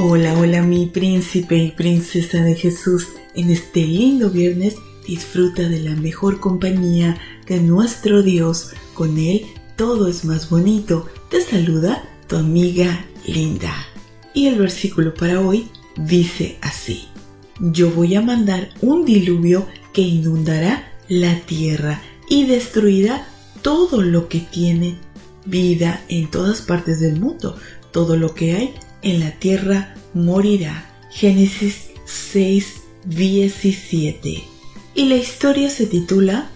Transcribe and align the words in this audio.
Hola, 0.00 0.38
hola 0.38 0.62
mi 0.62 0.86
príncipe 0.86 1.56
y 1.56 1.72
princesa 1.72 2.44
de 2.44 2.54
Jesús. 2.54 3.08
En 3.34 3.50
este 3.50 3.84
lindo 3.84 4.30
viernes 4.30 4.76
disfruta 5.04 5.68
de 5.68 5.80
la 5.80 5.96
mejor 5.96 6.38
compañía 6.38 7.18
de 7.48 7.58
nuestro 7.58 8.22
Dios. 8.22 8.74
Con 8.94 9.18
Él 9.18 9.44
todo 9.74 10.06
es 10.06 10.24
más 10.24 10.50
bonito. 10.50 11.08
Te 11.30 11.40
saluda 11.40 12.08
tu 12.28 12.36
amiga 12.36 13.06
Linda. 13.26 13.74
Y 14.34 14.46
el 14.46 14.56
versículo 14.60 15.14
para 15.14 15.40
hoy 15.40 15.66
dice 15.96 16.58
así. 16.60 17.08
Yo 17.58 17.90
voy 17.90 18.14
a 18.14 18.22
mandar 18.22 18.68
un 18.80 19.04
diluvio 19.04 19.66
que 19.92 20.02
inundará 20.02 20.92
la 21.08 21.40
tierra 21.40 22.00
y 22.28 22.46
destruirá 22.46 23.26
todo 23.62 24.00
lo 24.00 24.28
que 24.28 24.38
tiene 24.38 24.96
vida 25.44 26.04
en 26.08 26.30
todas 26.30 26.62
partes 26.62 27.00
del 27.00 27.18
mundo. 27.18 27.56
Todo 27.90 28.16
lo 28.16 28.32
que 28.32 28.52
hay 28.52 28.74
en 29.02 29.20
la 29.20 29.32
tierra 29.32 29.94
morirá. 30.14 30.84
Génesis 31.10 31.90
6, 32.04 32.82
17. 33.06 34.44
Y 34.94 35.04
la 35.06 35.16
historia 35.16 35.70
se 35.70 35.86
titula 35.86 36.50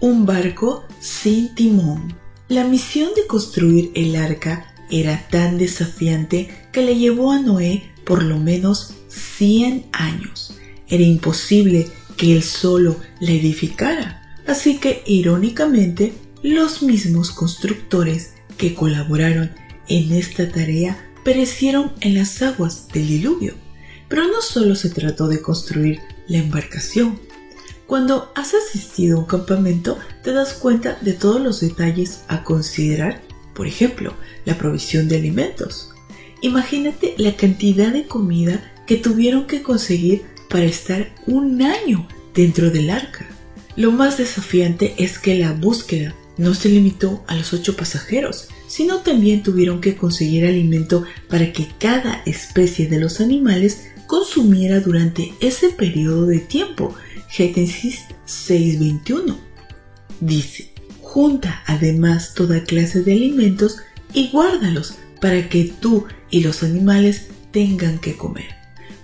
Un 0.00 0.26
barco 0.26 0.84
sin 1.00 1.54
timón. 1.54 2.14
La 2.48 2.64
misión 2.64 3.10
de 3.14 3.26
construir 3.26 3.90
el 3.94 4.16
arca 4.16 4.74
era 4.90 5.26
tan 5.30 5.58
desafiante 5.58 6.50
que 6.72 6.82
le 6.82 6.96
llevó 6.96 7.32
a 7.32 7.38
Noé 7.38 7.90
por 8.04 8.22
lo 8.22 8.38
menos 8.38 8.94
100 9.08 9.86
años. 9.92 10.58
Era 10.88 11.02
imposible 11.02 11.88
que 12.16 12.32
él 12.32 12.42
solo 12.42 12.96
la 13.20 13.30
edificara, 13.30 14.36
así 14.46 14.78
que 14.78 15.02
irónicamente 15.06 16.12
los 16.42 16.82
mismos 16.82 17.30
constructores 17.30 18.34
que 18.58 18.74
colaboraron 18.74 19.52
en 19.88 20.12
esta 20.12 20.50
tarea 20.50 21.11
perecieron 21.24 21.92
en 22.00 22.14
las 22.14 22.42
aguas 22.42 22.88
del 22.88 23.08
diluvio. 23.08 23.54
Pero 24.08 24.28
no 24.28 24.42
solo 24.42 24.74
se 24.74 24.90
trató 24.90 25.28
de 25.28 25.40
construir 25.40 26.00
la 26.28 26.38
embarcación. 26.38 27.18
Cuando 27.86 28.32
has 28.34 28.54
asistido 28.54 29.16
a 29.16 29.20
un 29.20 29.26
campamento 29.26 29.98
te 30.22 30.32
das 30.32 30.54
cuenta 30.54 30.98
de 31.00 31.12
todos 31.12 31.40
los 31.40 31.60
detalles 31.60 32.22
a 32.28 32.42
considerar, 32.44 33.20
por 33.54 33.66
ejemplo, 33.66 34.14
la 34.44 34.56
provisión 34.56 35.08
de 35.08 35.16
alimentos. 35.16 35.90
Imagínate 36.40 37.14
la 37.18 37.36
cantidad 37.36 37.92
de 37.92 38.06
comida 38.06 38.72
que 38.86 38.96
tuvieron 38.96 39.46
que 39.46 39.62
conseguir 39.62 40.22
para 40.48 40.64
estar 40.64 41.14
un 41.26 41.62
año 41.62 42.06
dentro 42.34 42.70
del 42.70 42.90
arca. 42.90 43.26
Lo 43.76 43.92
más 43.92 44.18
desafiante 44.18 44.94
es 44.98 45.18
que 45.18 45.38
la 45.38 45.52
búsqueda 45.52 46.14
no 46.36 46.54
se 46.54 46.68
limitó 46.68 47.24
a 47.26 47.36
los 47.36 47.52
ocho 47.52 47.76
pasajeros, 47.76 48.48
sino 48.72 49.00
también 49.00 49.42
tuvieron 49.42 49.82
que 49.82 49.96
conseguir 49.96 50.46
alimento 50.46 51.04
para 51.28 51.52
que 51.52 51.68
cada 51.78 52.22
especie 52.24 52.88
de 52.88 52.98
los 52.98 53.20
animales 53.20 53.88
consumiera 54.06 54.80
durante 54.80 55.34
ese 55.40 55.68
periodo 55.68 56.24
de 56.24 56.38
tiempo. 56.38 56.94
Génesis 57.28 58.00
6:21 58.26 59.36
dice, 60.20 60.72
junta 61.02 61.62
además 61.66 62.32
toda 62.32 62.64
clase 62.64 63.02
de 63.02 63.12
alimentos 63.12 63.76
y 64.14 64.30
guárdalos 64.30 64.94
para 65.20 65.50
que 65.50 65.64
tú 65.64 66.06
y 66.30 66.40
los 66.40 66.62
animales 66.62 67.26
tengan 67.50 67.98
que 67.98 68.16
comer. 68.16 68.54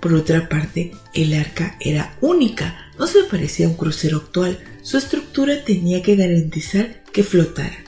Por 0.00 0.14
otra 0.14 0.48
parte, 0.48 0.92
el 1.12 1.34
arca 1.34 1.76
era 1.78 2.16
única, 2.22 2.90
no 2.98 3.06
se 3.06 3.24
parecía 3.24 3.66
a 3.66 3.68
un 3.68 3.76
crucero 3.76 4.16
actual, 4.16 4.58
su 4.80 4.96
estructura 4.96 5.62
tenía 5.62 6.00
que 6.00 6.16
garantizar 6.16 7.02
que 7.12 7.22
flotara. 7.22 7.87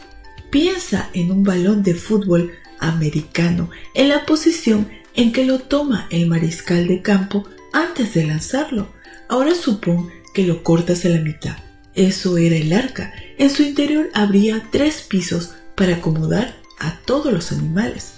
Piensa 0.51 1.11
en 1.15 1.31
un 1.31 1.45
balón 1.45 1.83
de 1.83 1.95
fútbol 1.95 2.53
americano 2.81 3.71
en 3.95 4.09
la 4.09 4.27
posición 4.27 4.89
en 5.15 5.33
que 5.33 5.45
lo 5.45 5.61
toma 5.61 6.07
el 6.11 6.27
mariscal 6.27 6.89
de 6.89 7.03
campo 7.03 7.49
antes 7.73 8.15
de 8.15 8.27
lanzarlo. 8.27 8.89
Ahora 9.29 9.55
supón 9.55 10.11
que 10.35 10.45
lo 10.45 10.63
cortas 10.63 11.05
a 11.05 11.09
la 11.09 11.21
mitad. 11.21 11.57
Eso 11.95 12.39
era 12.39 12.57
el 12.57 12.73
arca. 12.73 13.13
En 13.39 13.51
su 13.51 13.63
interior 13.63 14.11
habría 14.15 14.67
tres 14.71 15.03
pisos 15.03 15.53
para 15.75 15.97
acomodar 15.97 16.57
a 16.79 16.99
todos 17.05 17.33
los 17.33 17.53
animales. 17.53 18.15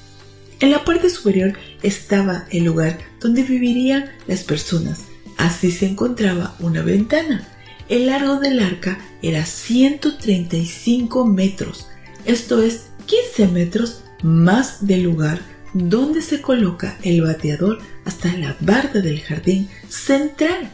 En 0.60 0.71
la 0.71 0.84
parte 0.84 1.10
superior 1.10 1.54
estaba 1.82 2.47
el 2.50 2.65
lugar 2.65 2.98
donde 3.21 3.42
vivirían 3.42 4.10
las 4.26 4.44
personas. 4.44 5.00
Así 5.37 5.71
se 5.71 5.87
encontraba 5.87 6.54
una 6.60 6.82
ventana. 6.82 7.48
El 7.88 8.06
largo 8.06 8.37
del 8.37 8.60
arca 8.60 8.98
era 9.22 9.44
135 9.44 11.26
metros, 11.26 11.88
esto 12.25 12.62
es 12.62 12.87
15 13.06 13.49
metros 13.49 14.03
más 14.22 14.87
del 14.87 15.03
lugar 15.03 15.41
donde 15.75 16.21
se 16.22 16.41
coloca 16.41 16.99
el 17.03 17.22
bateador 17.22 17.78
hasta 18.05 18.37
la 18.37 18.56
barda 18.60 19.00
del 19.00 19.21
jardín 19.21 19.69
central. 19.88 20.71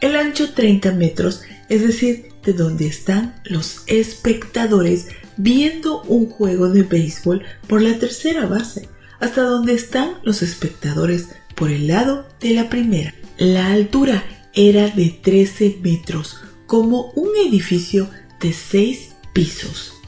El 0.00 0.16
ancho 0.16 0.52
30 0.52 0.92
metros, 0.92 1.42
es 1.68 1.82
decir, 1.82 2.32
de 2.44 2.52
donde 2.52 2.86
están 2.86 3.40
los 3.44 3.82
espectadores 3.86 5.08
viendo 5.36 6.02
un 6.02 6.28
juego 6.28 6.68
de 6.68 6.82
béisbol 6.82 7.42
por 7.68 7.82
la 7.82 7.98
tercera 7.98 8.46
base, 8.46 8.88
hasta 9.20 9.42
donde 9.42 9.74
están 9.74 10.14
los 10.24 10.42
espectadores 10.42 11.28
por 11.54 11.70
el 11.70 11.86
lado 11.86 12.26
de 12.40 12.54
la 12.54 12.68
primera. 12.68 13.14
La 13.38 13.68
altura 13.70 14.24
era 14.54 14.88
de 14.88 15.10
13 15.10 15.78
metros, 15.82 16.40
como 16.66 17.12
un 17.12 17.30
edificio 17.46 18.08
de 18.40 18.52
6 18.52 19.10
pisos. 19.32 20.01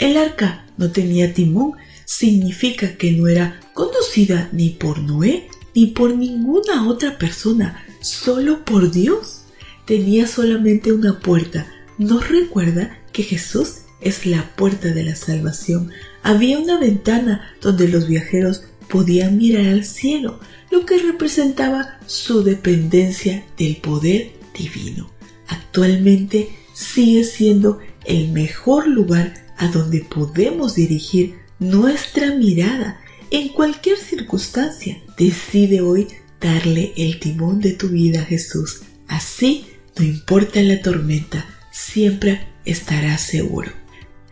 El 0.00 0.16
arca 0.16 0.64
no 0.78 0.90
tenía 0.90 1.34
timón, 1.34 1.74
significa 2.06 2.96
que 2.96 3.12
no 3.12 3.28
era 3.28 3.60
conducida 3.74 4.48
ni 4.50 4.70
por 4.70 4.98
Noé 4.98 5.48
ni 5.74 5.88
por 5.88 6.16
ninguna 6.16 6.88
otra 6.88 7.18
persona, 7.18 7.84
solo 8.00 8.64
por 8.64 8.90
Dios. 8.90 9.42
Tenía 9.84 10.26
solamente 10.26 10.90
una 10.92 11.20
puerta. 11.20 11.66
¿Nos 11.98 12.30
recuerda 12.30 12.98
que 13.12 13.22
Jesús 13.24 13.82
es 14.00 14.24
la 14.24 14.56
puerta 14.56 14.88
de 14.88 15.04
la 15.04 15.14
salvación? 15.14 15.90
Había 16.22 16.58
una 16.58 16.80
ventana 16.80 17.54
donde 17.60 17.86
los 17.86 18.08
viajeros 18.08 18.62
podían 18.88 19.36
mirar 19.36 19.66
al 19.66 19.84
cielo, 19.84 20.40
lo 20.70 20.86
que 20.86 20.96
representaba 20.96 22.00
su 22.06 22.42
dependencia 22.42 23.44
del 23.58 23.76
poder 23.76 24.32
divino. 24.58 25.10
Actualmente 25.46 26.48
sigue 26.72 27.22
siendo 27.24 27.80
el 28.06 28.28
mejor 28.28 28.88
lugar 28.88 29.49
a 29.60 29.68
donde 29.68 30.00
podemos 30.00 30.74
dirigir 30.74 31.38
nuestra 31.58 32.34
mirada 32.34 32.98
en 33.30 33.50
cualquier 33.50 33.98
circunstancia. 33.98 34.98
Decide 35.18 35.82
hoy 35.82 36.08
darle 36.40 36.94
el 36.96 37.20
timón 37.20 37.60
de 37.60 37.74
tu 37.74 37.88
vida 37.88 38.22
a 38.22 38.24
Jesús. 38.24 38.80
Así, 39.06 39.66
no 39.98 40.04
importa 40.06 40.62
la 40.62 40.80
tormenta, 40.80 41.44
siempre 41.70 42.48
estarás 42.64 43.20
seguro. 43.20 43.70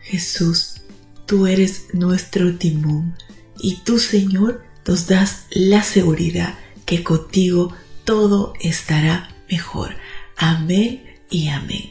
Jesús, 0.01 0.81
tú 1.27 1.47
eres 1.47 1.89
nuestro 1.93 2.57
timón 2.57 3.15
y 3.61 3.83
tú, 3.85 3.99
Señor, 3.99 4.65
nos 4.87 5.09
das 5.09 5.45
la 5.51 5.83
seguridad 5.83 6.59
que 6.87 7.05
contigo 7.05 7.75
todo 8.05 8.55
estará 8.61 9.37
mejor. 9.51 9.95
Amén 10.39 11.05
y 11.29 11.49
amén. 11.49 11.91